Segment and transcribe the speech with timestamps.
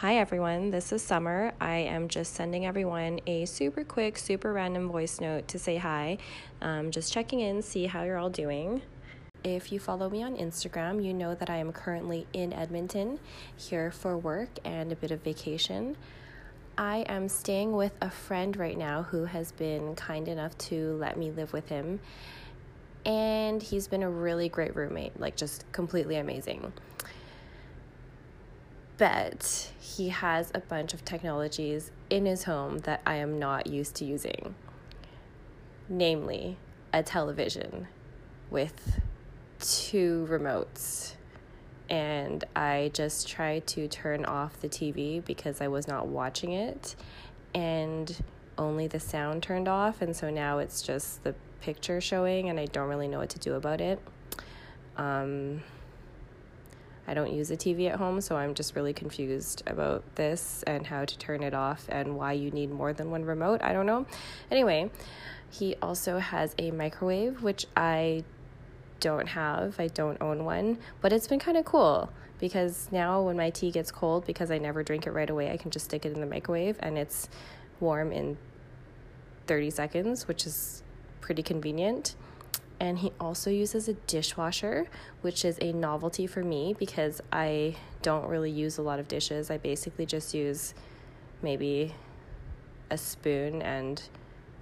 [0.00, 1.52] Hi everyone, this is Summer.
[1.60, 6.16] I am just sending everyone a super quick, super random voice note to say hi.
[6.62, 8.80] Um, just checking in, see how you're all doing.
[9.44, 13.20] If you follow me on Instagram, you know that I am currently in Edmonton,
[13.58, 15.98] here for work and a bit of vacation.
[16.78, 21.18] I am staying with a friend right now who has been kind enough to let
[21.18, 22.00] me live with him.
[23.04, 26.72] And he's been a really great roommate, like just completely amazing
[29.00, 33.94] but he has a bunch of technologies in his home that I am not used
[33.96, 34.54] to using.
[35.88, 36.58] Namely,
[36.92, 37.88] a television
[38.50, 39.00] with
[39.58, 41.14] two remotes.
[41.88, 46.94] And I just tried to turn off the TV because I was not watching it,
[47.54, 48.14] and
[48.58, 50.02] only the sound turned off.
[50.02, 53.38] And so now it's just the picture showing, and I don't really know what to
[53.38, 53.98] do about it.
[54.98, 55.62] Um,
[57.10, 60.86] I don't use a TV at home, so I'm just really confused about this and
[60.86, 63.60] how to turn it off and why you need more than one remote.
[63.62, 64.06] I don't know.
[64.48, 64.92] Anyway,
[65.50, 68.22] he also has a microwave, which I
[69.00, 69.80] don't have.
[69.80, 73.72] I don't own one, but it's been kind of cool because now when my tea
[73.72, 76.20] gets cold, because I never drink it right away, I can just stick it in
[76.20, 77.28] the microwave and it's
[77.80, 78.38] warm in
[79.48, 80.84] 30 seconds, which is
[81.20, 82.14] pretty convenient
[82.80, 84.86] and he also uses a dishwasher,
[85.20, 89.50] which is a novelty for me because I don't really use a lot of dishes.
[89.50, 90.72] I basically just use
[91.42, 91.94] maybe
[92.90, 94.02] a spoon and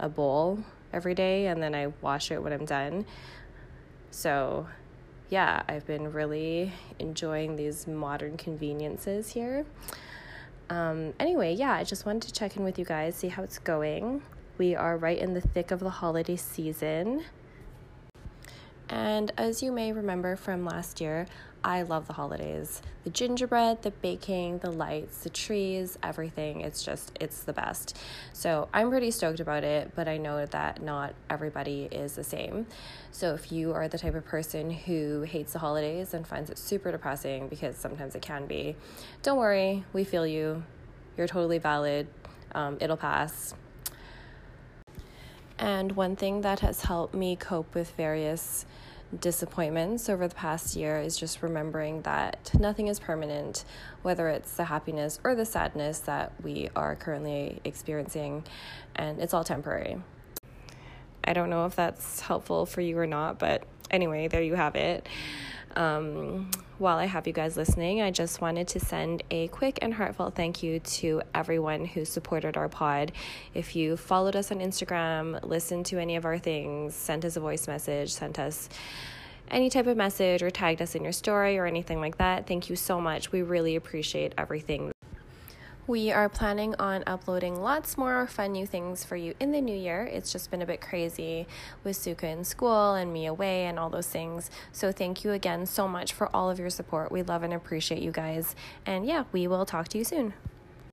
[0.00, 3.06] a bowl every day, and then I wash it when I'm done.
[4.10, 4.66] So,
[5.30, 9.64] yeah, I've been really enjoying these modern conveniences here.
[10.70, 13.58] Um, anyway, yeah, I just wanted to check in with you guys, see how it's
[13.58, 14.22] going.
[14.58, 17.24] We are right in the thick of the holiday season.
[18.88, 21.26] And as you may remember from last year,
[21.62, 22.80] I love the holidays.
[23.04, 26.60] The gingerbread, the baking, the lights, the trees, everything.
[26.60, 27.96] It's just, it's the best.
[28.32, 32.66] So I'm pretty stoked about it, but I know that not everybody is the same.
[33.10, 36.58] So if you are the type of person who hates the holidays and finds it
[36.58, 38.76] super depressing, because sometimes it can be,
[39.22, 40.62] don't worry, we feel you.
[41.16, 42.06] You're totally valid.
[42.52, 43.54] Um, it'll pass.
[45.58, 48.64] And one thing that has helped me cope with various
[49.18, 53.64] disappointments over the past year is just remembering that nothing is permanent,
[54.02, 58.44] whether it's the happiness or the sadness that we are currently experiencing,
[58.96, 60.00] and it's all temporary.
[61.24, 64.76] I don't know if that's helpful for you or not, but anyway, there you have
[64.76, 65.06] it.
[65.78, 69.94] Um, while I have you guys listening, I just wanted to send a quick and
[69.94, 73.12] heartfelt thank you to everyone who supported our pod.
[73.54, 77.40] If you followed us on Instagram, listened to any of our things, sent us a
[77.40, 78.68] voice message, sent us
[79.52, 82.68] any type of message, or tagged us in your story or anything like that, thank
[82.68, 83.30] you so much.
[83.30, 84.92] We really appreciate everything.
[85.88, 89.74] We are planning on uploading lots more fun new things for you in the new
[89.74, 90.04] year.
[90.04, 91.46] It's just been a bit crazy
[91.82, 94.50] with Suka in school and me away and all those things.
[94.70, 97.10] So, thank you again so much for all of your support.
[97.10, 98.54] We love and appreciate you guys.
[98.84, 100.34] And yeah, we will talk to you soon.